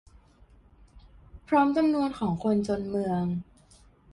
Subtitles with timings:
[1.47, 3.23] พร้อมจำนวนของคนจนเมือง